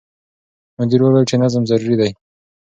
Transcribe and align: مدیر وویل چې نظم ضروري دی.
مدیر 0.77 1.01
وویل 1.01 1.25
چې 1.29 1.35
نظم 1.43 1.63
ضروري 1.69 1.95
دی. 2.01 2.11